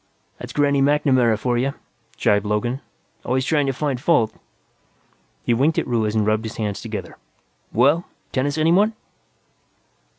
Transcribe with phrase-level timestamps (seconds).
[0.39, 1.75] "That's Granny MacNamara for you,"
[2.17, 2.81] jibed Logan.
[3.23, 4.33] "Always trying to find fault."
[5.43, 7.17] He winked at Ruiz and rubbed his hands together.
[7.71, 8.93] "Well tennis, anyone?"